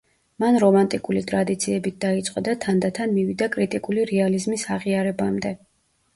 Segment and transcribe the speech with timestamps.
[0.43, 5.55] მან რომანტიკული ტრადიციებით დაიწყო და თანდათან მივიდა კრიტიკული რეალიზმის აღიარებამდე.